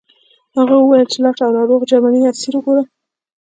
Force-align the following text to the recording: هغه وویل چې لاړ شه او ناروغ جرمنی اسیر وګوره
هغه 0.57 0.75
وویل 0.79 1.07
چې 1.11 1.17
لاړ 1.23 1.33
شه 1.37 1.43
او 1.47 1.51
ناروغ 1.57 1.81
جرمنی 1.89 2.21
اسیر 2.31 2.53
وګوره 2.55 2.83